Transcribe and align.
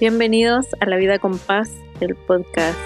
Bienvenidos 0.00 0.66
a 0.78 0.86
La 0.86 0.96
Vida 0.96 1.18
con 1.18 1.36
Paz, 1.40 1.70
el 2.00 2.14
podcast. 2.14 2.78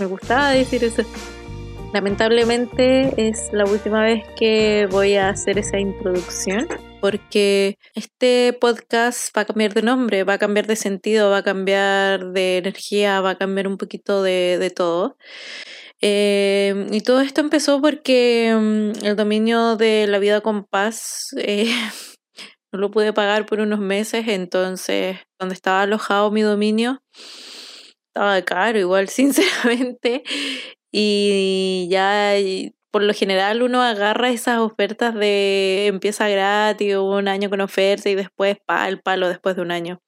Me 0.00 0.06
gustaba 0.06 0.50
decir 0.50 0.82
eso. 0.82 1.02
Lamentablemente 1.94 3.14
es 3.16 3.50
la 3.52 3.66
última 3.66 4.02
vez 4.02 4.24
que 4.36 4.88
voy 4.90 5.14
a 5.14 5.28
hacer 5.28 5.58
esa 5.58 5.78
introducción 5.78 6.66
porque 7.00 7.78
este 7.94 8.52
podcast 8.60 9.36
va 9.36 9.42
a 9.42 9.44
cambiar 9.44 9.74
de 9.74 9.82
nombre, 9.82 10.24
va 10.24 10.34
a 10.34 10.38
cambiar 10.38 10.66
de 10.66 10.74
sentido, 10.74 11.30
va 11.30 11.38
a 11.38 11.42
cambiar 11.44 12.32
de 12.32 12.58
energía, 12.58 13.20
va 13.20 13.30
a 13.30 13.38
cambiar 13.38 13.68
un 13.68 13.78
poquito 13.78 14.24
de, 14.24 14.72
todo. 14.74 15.16
Eh, 16.02 16.86
y 16.90 17.00
todo 17.00 17.20
esto 17.20 17.40
empezó 17.40 17.80
porque 17.80 18.54
mm, 18.54 19.04
el 19.04 19.16
dominio 19.16 19.76
de 19.76 20.06
la 20.06 20.18
vida 20.18 20.40
con 20.40 20.64
paz 20.64 21.28
eh, 21.38 21.70
no 22.72 22.78
lo 22.78 22.90
pude 22.90 23.12
pagar 23.12 23.46
por 23.46 23.60
unos 23.60 23.78
meses, 23.78 24.28
entonces 24.28 25.18
donde 25.38 25.54
estaba 25.54 25.82
alojado 25.82 26.30
mi 26.30 26.42
dominio 26.42 27.00
estaba 28.16 28.42
caro 28.42 28.78
igual, 28.78 29.08
sinceramente. 29.10 30.22
Y 30.90 31.88
ya 31.90 32.34
por 32.90 33.02
lo 33.02 33.12
general 33.12 33.62
uno 33.62 33.82
agarra 33.82 34.30
esas 34.30 34.58
ofertas 34.58 35.14
de 35.14 35.86
empieza 35.86 36.28
gratis 36.28 36.96
un 36.96 37.28
año 37.28 37.50
con 37.50 37.60
oferta 37.60 38.08
y 38.08 38.14
después 38.14 38.56
pa, 38.64 38.88
el 38.88 39.00
palo 39.00 39.28
después 39.28 39.56
de 39.56 39.62
un 39.62 39.70
año. 39.70 40.00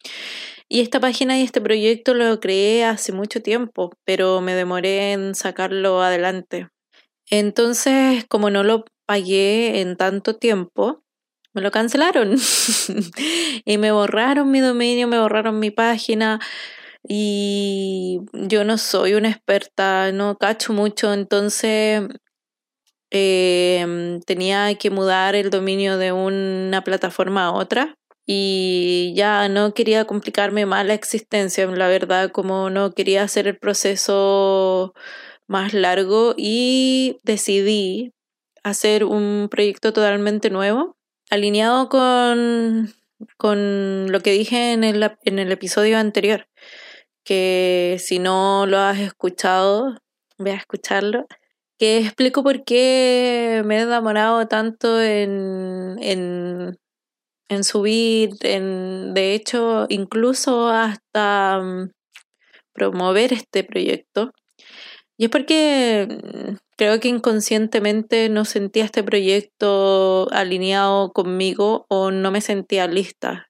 Y 0.70 0.80
esta 0.80 1.00
página 1.00 1.38
y 1.38 1.42
este 1.42 1.62
proyecto 1.62 2.12
lo 2.12 2.40
creé 2.40 2.84
hace 2.84 3.12
mucho 3.12 3.42
tiempo, 3.42 3.90
pero 4.04 4.42
me 4.42 4.54
demoré 4.54 5.12
en 5.12 5.34
sacarlo 5.34 6.02
adelante. 6.02 6.68
Entonces, 7.30 8.26
como 8.28 8.50
no 8.50 8.62
lo 8.64 8.84
pagué 9.06 9.80
en 9.80 9.96
tanto 9.96 10.36
tiempo, 10.36 11.02
me 11.54 11.62
lo 11.62 11.70
cancelaron. 11.70 12.36
Y 13.64 13.78
me 13.78 13.92
borraron 13.92 14.50
mi 14.50 14.60
dominio, 14.60 15.08
me 15.08 15.18
borraron 15.18 15.58
mi 15.58 15.70
página. 15.70 16.40
Y 17.08 18.20
yo 18.32 18.64
no 18.64 18.78
soy 18.78 19.14
una 19.14 19.30
experta, 19.30 20.12
no 20.12 20.36
cacho 20.36 20.72
mucho, 20.72 21.12
entonces 21.14 22.02
em, 23.10 24.20
tenía 24.22 24.74
que 24.74 24.90
mudar 24.90 25.34
el 25.34 25.50
dominio 25.50 25.96
de 25.98 26.12
una 26.12 26.82
plataforma 26.82 27.46
a 27.46 27.52
otra 27.52 27.98
y 28.30 29.14
ya 29.16 29.48
no 29.48 29.72
quería 29.72 30.04
complicarme 30.04 30.66
más 30.66 30.84
la 30.84 30.92
existencia, 30.92 31.66
la 31.66 31.88
verdad, 31.88 32.30
como 32.30 32.68
no 32.68 32.92
quería 32.92 33.22
hacer 33.22 33.48
el 33.48 33.56
proceso 33.56 34.92
más 35.46 35.72
largo 35.72 36.34
y 36.36 37.16
decidí 37.22 38.12
hacer 38.62 39.04
un 39.04 39.48
proyecto 39.50 39.94
totalmente 39.94 40.50
nuevo, 40.50 40.98
alineado 41.30 41.88
con, 41.88 42.92
con 43.38 44.12
lo 44.12 44.20
que 44.20 44.32
dije 44.32 44.72
en 44.72 44.84
el, 44.84 45.10
en 45.24 45.38
el 45.38 45.50
episodio 45.50 45.96
anterior, 45.96 46.48
que 47.24 47.96
si 47.98 48.18
no 48.18 48.66
lo 48.66 48.76
has 48.76 48.98
escuchado, 48.98 49.96
ve 50.36 50.52
a 50.52 50.56
escucharlo, 50.56 51.26
que 51.78 51.96
explico 51.96 52.42
por 52.42 52.64
qué 52.64 53.62
me 53.64 53.78
he 53.78 53.80
enamorado 53.82 54.46
tanto 54.48 55.00
en, 55.00 55.96
en 56.02 56.78
en 57.48 57.64
subir, 57.64 58.30
en, 58.42 59.14
de 59.14 59.34
hecho, 59.34 59.86
incluso 59.88 60.68
hasta 60.68 61.60
mm, 61.60 61.90
promover 62.74 63.32
este 63.32 63.64
proyecto. 63.64 64.32
Y 65.18 65.26
es 65.26 65.30
porque 65.30 66.08
mm, 66.08 66.56
creo 66.76 67.00
que 67.00 67.08
inconscientemente 67.08 68.28
no 68.28 68.44
sentía 68.44 68.84
este 68.84 69.02
proyecto 69.02 70.28
alineado 70.32 71.12
conmigo 71.12 71.86
o 71.88 72.10
no 72.10 72.30
me 72.30 72.40
sentía 72.40 72.86
lista. 72.86 73.48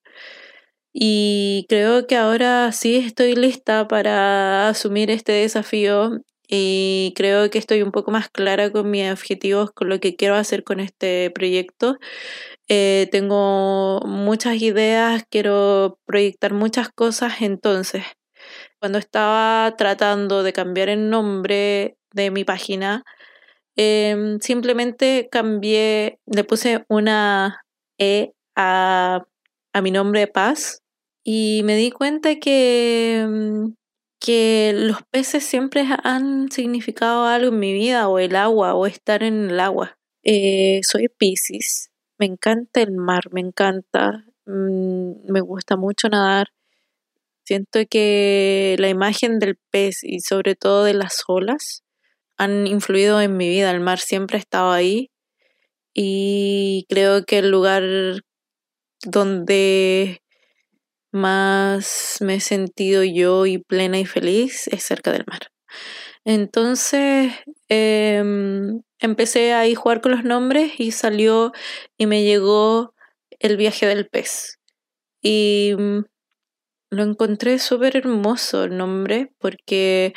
Y 0.92 1.66
creo 1.68 2.06
que 2.06 2.16
ahora 2.16 2.72
sí 2.72 2.96
estoy 2.96 3.34
lista 3.36 3.86
para 3.88 4.68
asumir 4.68 5.10
este 5.10 5.32
desafío 5.32 6.22
y 6.48 7.12
creo 7.16 7.50
que 7.50 7.58
estoy 7.58 7.82
un 7.82 7.92
poco 7.92 8.10
más 8.10 8.30
clara 8.30 8.72
con 8.72 8.90
mis 8.90 9.10
objetivos, 9.12 9.70
con 9.72 9.88
lo 9.90 10.00
que 10.00 10.16
quiero 10.16 10.34
hacer 10.34 10.64
con 10.64 10.80
este 10.80 11.30
proyecto. 11.30 11.98
Eh, 12.68 13.08
tengo 13.12 14.00
muchas 14.06 14.62
ideas, 14.62 15.24
quiero 15.30 15.98
proyectar 16.06 16.54
muchas 16.54 16.90
cosas, 16.90 17.42
entonces 17.42 18.04
cuando 18.80 18.98
estaba 18.98 19.74
tratando 19.76 20.42
de 20.42 20.52
cambiar 20.52 20.88
el 20.88 21.10
nombre 21.10 21.96
de 22.12 22.30
mi 22.30 22.44
página, 22.44 23.04
em, 23.76 24.40
simplemente 24.40 25.28
cambié, 25.30 26.18
le 26.26 26.44
puse 26.44 26.84
una 26.88 27.62
E 27.98 28.32
a, 28.56 29.24
a 29.72 29.82
mi 29.82 29.90
nombre 29.90 30.26
Paz 30.28 30.82
y 31.24 31.62
me 31.64 31.76
di 31.76 31.90
cuenta 31.90 32.36
que 32.36 33.20
em, 33.22 33.74
que 34.20 34.72
los 34.74 35.02
peces 35.10 35.44
siempre 35.44 35.86
han 36.04 36.50
significado 36.50 37.26
algo 37.26 37.48
en 37.48 37.60
mi 37.60 37.72
vida, 37.72 38.08
o 38.08 38.18
el 38.18 38.36
agua, 38.36 38.74
o 38.74 38.86
estar 38.86 39.22
en 39.22 39.50
el 39.50 39.60
agua. 39.60 39.98
Eh, 40.24 40.80
soy 40.82 41.08
Pisces, 41.08 41.90
me 42.18 42.26
encanta 42.26 42.82
el 42.82 42.92
mar, 42.92 43.24
me 43.32 43.40
encanta, 43.40 44.24
mm, 44.46 45.30
me 45.32 45.40
gusta 45.40 45.76
mucho 45.76 46.08
nadar. 46.08 46.48
Siento 47.44 47.80
que 47.90 48.76
la 48.78 48.88
imagen 48.90 49.38
del 49.38 49.56
pez 49.70 50.04
y 50.04 50.20
sobre 50.20 50.54
todo 50.54 50.84
de 50.84 50.94
las 50.94 51.24
olas 51.28 51.84
han 52.36 52.66
influido 52.66 53.20
en 53.22 53.36
mi 53.36 53.48
vida. 53.48 53.70
El 53.70 53.80
mar 53.80 54.00
siempre 54.00 54.36
ha 54.38 54.40
estado 54.40 54.72
ahí 54.72 55.10
y 55.94 56.86
creo 56.88 57.24
que 57.24 57.38
el 57.38 57.50
lugar 57.50 57.82
donde 59.04 60.22
más 61.12 62.18
me 62.20 62.36
he 62.36 62.40
sentido 62.40 63.04
yo 63.04 63.46
y 63.46 63.58
plena 63.58 63.98
y 63.98 64.04
feliz 64.06 64.68
es 64.68 64.82
cerca 64.82 65.12
del 65.12 65.24
mar. 65.26 65.48
Entonces 66.24 67.32
em, 67.68 68.82
empecé 69.00 69.54
a 69.54 69.64
jugar 69.74 70.00
con 70.00 70.12
los 70.12 70.24
nombres 70.24 70.72
y 70.78 70.92
salió 70.92 71.52
y 71.96 72.06
me 72.06 72.24
llegó 72.24 72.94
el 73.38 73.56
viaje 73.56 73.86
del 73.86 74.08
pez. 74.08 74.58
Y 75.22 75.74
mm, 75.78 76.04
lo 76.90 77.02
encontré 77.02 77.58
súper 77.58 77.96
hermoso 77.96 78.64
el 78.64 78.76
nombre 78.76 79.32
porque 79.38 80.14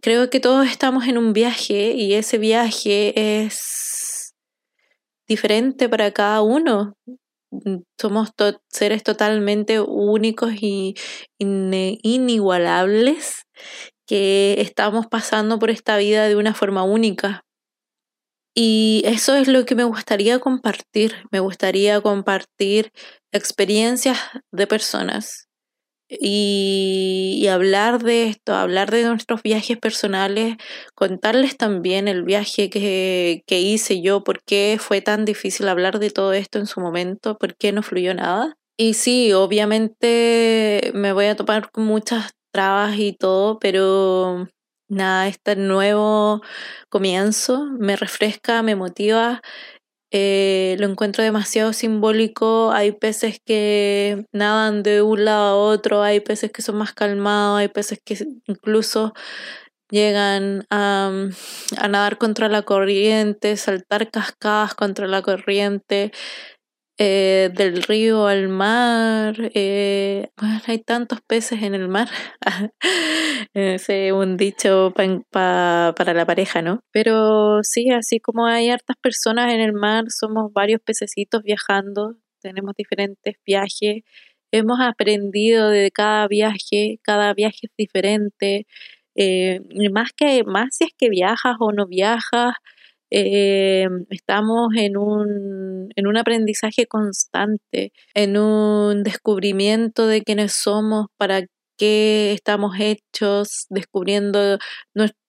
creo 0.00 0.30
que 0.30 0.40
todos 0.40 0.66
estamos 0.66 1.06
en 1.08 1.18
un 1.18 1.32
viaje 1.32 1.92
y 1.92 2.14
ese 2.14 2.38
viaje 2.38 3.42
es 3.42 4.34
diferente 5.28 5.88
para 5.88 6.12
cada 6.12 6.42
uno. 6.42 6.96
Mm, 7.52 7.82
somos 8.00 8.30
seres 8.68 9.02
totalmente 9.02 9.80
únicos 9.80 10.52
y 10.60 10.94
inigualables 11.38 13.42
que 14.06 14.60
estamos 14.60 15.06
pasando 15.08 15.58
por 15.58 15.70
esta 15.70 15.96
vida 15.98 16.28
de 16.28 16.36
una 16.36 16.54
forma 16.54 16.84
única. 16.84 17.44
Y 18.54 19.02
eso 19.04 19.34
es 19.34 19.48
lo 19.48 19.66
que 19.66 19.74
me 19.74 19.84
gustaría 19.84 20.38
compartir. 20.38 21.14
Me 21.30 21.40
gustaría 21.40 22.00
compartir 22.00 22.90
experiencias 23.30 24.18
de 24.50 24.66
personas 24.66 25.45
y, 26.08 27.46
hablar 27.48 28.02
de 28.02 28.28
esto, 28.28 28.54
hablar 28.54 28.90
de 28.90 29.04
nuestros 29.04 29.42
viajes 29.42 29.78
personales, 29.78 30.56
contarles 30.94 31.56
también 31.56 32.08
el 32.08 32.22
viaje 32.22 32.70
que, 32.70 33.42
que 33.46 33.60
hice 33.60 34.00
yo, 34.02 34.24
por 34.24 34.42
qué 34.42 34.78
fue 34.80 35.00
tan 35.00 35.24
difícil 35.24 35.68
hablar 35.68 35.98
de 35.98 36.10
todo 36.10 36.32
esto 36.32 36.58
en 36.58 36.66
su 36.66 36.80
momento, 36.80 37.38
por 37.38 37.56
qué 37.56 37.72
no 37.72 37.82
fluyó 37.82 38.14
nada. 38.14 38.56
Y 38.76 38.94
sí, 38.94 39.32
obviamente 39.32 40.90
me 40.94 41.12
voy 41.12 41.26
a 41.26 41.36
topar 41.36 41.70
con 41.70 41.84
muchas 41.84 42.32
trabas 42.52 42.98
y 42.98 43.12
todo, 43.12 43.58
pero 43.58 44.48
nada, 44.88 45.28
este 45.28 45.56
nuevo 45.56 46.42
comienzo 46.88 47.66
me 47.78 47.96
refresca, 47.96 48.62
me 48.62 48.76
motiva 48.76 49.42
eh, 50.10 50.76
lo 50.78 50.86
encuentro 50.86 51.24
demasiado 51.24 51.72
simbólico. 51.72 52.72
Hay 52.72 52.92
peces 52.92 53.38
que 53.44 54.24
nadan 54.32 54.82
de 54.82 55.02
un 55.02 55.24
lado 55.24 55.44
a 55.46 55.56
otro, 55.56 56.02
hay 56.02 56.20
peces 56.20 56.52
que 56.52 56.62
son 56.62 56.76
más 56.76 56.92
calmados, 56.94 57.60
hay 57.60 57.68
peces 57.68 58.00
que 58.04 58.16
incluso 58.46 59.12
llegan 59.90 60.66
a, 60.70 61.10
a 61.78 61.88
nadar 61.88 62.18
contra 62.18 62.48
la 62.48 62.62
corriente, 62.62 63.56
saltar 63.56 64.10
cascadas 64.10 64.74
contra 64.74 65.06
la 65.06 65.22
corriente. 65.22 66.12
Eh, 66.98 67.50
del 67.52 67.82
río 67.82 68.26
al 68.26 68.48
mar. 68.48 69.34
Eh, 69.54 70.28
hay 70.66 70.78
tantos 70.78 71.20
peces 71.20 71.62
en 71.62 71.74
el 71.74 71.88
mar. 71.88 72.08
es 73.52 73.88
un 74.12 74.36
dicho 74.38 74.94
para 75.30 76.14
la 76.14 76.24
pareja, 76.26 76.62
¿no? 76.62 76.80
Pero 76.92 77.62
sí, 77.62 77.90
así 77.90 78.18
como 78.18 78.46
hay 78.46 78.70
hartas 78.70 78.96
personas 79.00 79.52
en 79.52 79.60
el 79.60 79.74
mar, 79.74 80.04
somos 80.08 80.52
varios 80.52 80.80
pececitos 80.80 81.42
viajando, 81.42 82.16
tenemos 82.40 82.74
diferentes 82.74 83.34
viajes. 83.44 84.02
Hemos 84.50 84.80
aprendido 84.80 85.68
de 85.68 85.90
cada 85.90 86.26
viaje, 86.28 86.98
cada 87.02 87.34
viaje 87.34 87.66
es 87.66 87.72
diferente. 87.76 88.66
Eh, 89.16 89.60
más 89.92 90.12
que 90.12 90.44
más 90.44 90.76
si 90.76 90.84
es 90.84 90.90
que 90.96 91.10
viajas 91.10 91.56
o 91.60 91.72
no 91.72 91.86
viajas, 91.86 92.54
eh, 93.10 93.88
estamos 94.10 94.68
en 94.76 94.96
un, 94.96 95.88
en 95.94 96.06
un 96.06 96.16
aprendizaje 96.16 96.86
constante, 96.86 97.92
en 98.14 98.36
un 98.38 99.02
descubrimiento 99.02 100.06
de 100.06 100.22
quiénes 100.22 100.52
somos, 100.52 101.06
para 101.16 101.42
qué 101.78 102.32
estamos 102.32 102.76
hechos, 102.80 103.66
descubriendo 103.70 104.58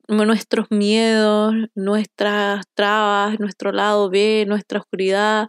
nuestros 0.08 0.68
miedos, 0.72 1.54
nuestras 1.76 2.66
trabas, 2.74 3.40
nuestro 3.40 3.72
lado 3.72 4.10
B, 4.10 4.46
nuestra 4.48 4.80
oscuridad 4.80 5.48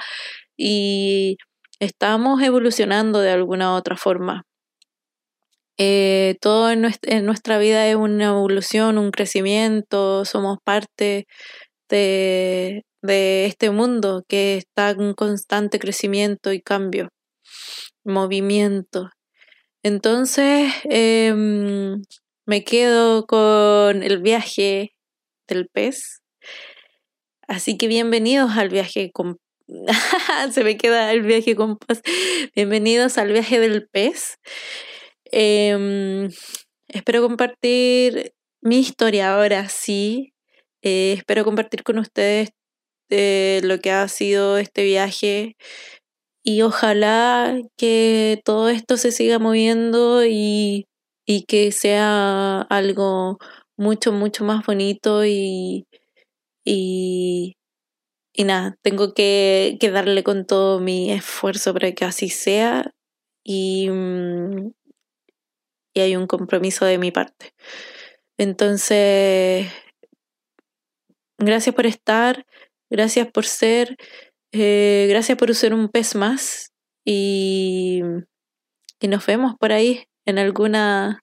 y 0.56 1.38
estamos 1.80 2.42
evolucionando 2.42 3.20
de 3.20 3.30
alguna 3.30 3.74
otra 3.74 3.96
forma. 3.96 4.44
Eh, 5.80 6.36
todo 6.40 6.72
en 6.72 6.80
nuestra, 7.24 7.58
vida 7.58 7.86
es 7.86 7.94
una 7.94 8.26
evolución, 8.26 8.98
un 8.98 9.12
crecimiento, 9.12 10.24
somos 10.24 10.58
parte 10.64 11.26
de, 11.88 12.84
este 13.02 13.70
mundo 13.70 14.24
que 14.28 14.56
está 14.56 14.90
en 14.90 15.14
constante 15.14 15.78
crecimiento 15.78 16.52
y 16.52 16.60
cambio, 16.60 17.08
movimiento. 18.04 19.10
Entonces, 19.82 20.72
em, 20.84 22.02
me 22.46 22.64
quedo 22.64 23.26
con 23.26 24.02
el 24.02 24.18
viaje 24.22 24.92
del 25.48 25.68
pez. 25.68 26.20
Así 27.46 27.78
que 27.78 27.88
bienvenidos 27.88 28.52
al 28.56 28.68
viaje 28.68 29.10
con... 29.12 29.38
Se 30.52 30.64
me 30.64 30.76
queda 30.76 31.12
el 31.12 31.22
viaje 31.22 31.56
con 31.56 31.78
paz. 31.78 32.02
Bienvenidos 32.54 33.18
al 33.18 33.32
viaje 33.32 33.60
del 33.60 33.88
pez. 33.88 34.38
Em, 35.24 36.28
espero 36.88 37.22
compartir 37.22 38.32
mi 38.60 38.78
historia 38.78 39.34
ahora 39.34 39.68
sí. 39.68 40.32
Eh, 40.82 41.14
espero 41.18 41.44
compartir 41.44 41.82
con 41.82 41.98
ustedes 41.98 42.50
eh, 43.10 43.60
lo 43.64 43.80
que 43.80 43.90
ha 43.90 44.06
sido 44.08 44.58
este 44.58 44.84
viaje 44.84 45.56
y 46.44 46.62
ojalá 46.62 47.60
que 47.76 48.40
todo 48.44 48.68
esto 48.68 48.96
se 48.96 49.12
siga 49.12 49.38
moviendo 49.38 50.24
y, 50.24 50.86
y 51.26 51.44
que 51.44 51.72
sea 51.72 52.62
algo 52.62 53.38
mucho, 53.76 54.12
mucho 54.12 54.44
más 54.44 54.64
bonito 54.66 55.24
y, 55.24 55.86
y, 56.64 57.56
y 58.34 58.44
nada, 58.44 58.76
tengo 58.82 59.14
que, 59.14 59.78
que, 59.80 59.90
darle 59.90 60.24
con 60.24 60.46
todo 60.46 60.80
mi 60.80 61.12
esfuerzo 61.12 61.74
para 61.74 61.92
que 61.92 62.04
así 62.04 62.28
sea 62.30 62.92
y, 63.44 63.90
mm, 63.90 64.70
y 65.94 66.00
hay 66.00 66.16
un 66.16 66.26
compromiso 66.26 66.84
de 66.84 66.98
mi 66.98 67.10
parte. 67.10 67.52
Entonces, 68.38 69.68
gracias 71.38 71.74
por 71.74 71.86
estar, 71.86 72.46
gracias 72.90 73.28
por 73.30 73.46
ser, 73.46 73.96
eh, 74.52 75.06
gracias 75.08 75.38
por 75.38 75.54
ser 75.54 75.74
un 75.74 75.88
pez 75.88 76.14
más 76.14 76.72
y, 77.04 78.02
y 79.00 79.08
nos 79.08 79.24
vemos 79.26 79.54
por 79.58 79.72
ahí 79.72 80.04
en 80.26 80.38
alguna, 80.38 81.22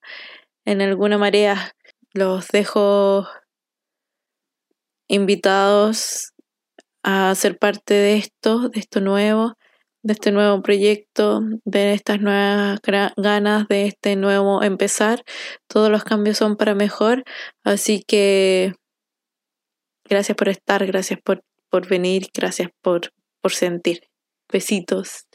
en 0.65 0.81
alguna 0.81 1.17
marea. 1.17 1.73
Los 2.13 2.47
dejo 2.47 3.27
invitados 5.07 6.33
a 7.03 7.35
ser 7.35 7.57
parte 7.59 7.93
de 7.93 8.17
esto, 8.17 8.69
de 8.69 8.79
esto 8.79 9.01
nuevo 9.01 9.55
de 10.05 10.13
este 10.13 10.31
nuevo 10.31 10.61
proyecto, 10.61 11.41
de 11.65 11.93
estas 11.93 12.21
nuevas 12.21 12.79
ganas, 13.17 13.67
de 13.67 13.87
este 13.87 14.15
nuevo 14.15 14.61
empezar. 14.61 15.23
Todos 15.67 15.89
los 15.89 16.03
cambios 16.03 16.37
son 16.37 16.57
para 16.57 16.75
mejor, 16.75 17.23
así 17.63 18.03
que 18.07 18.75
gracias 20.07 20.35
por 20.35 20.49
estar, 20.49 20.85
gracias 20.85 21.19
por, 21.21 21.43
por 21.69 21.87
venir, 21.87 22.29
gracias 22.33 22.69
por, 22.81 23.11
por 23.41 23.51
sentir. 23.51 24.01
Besitos. 24.51 25.27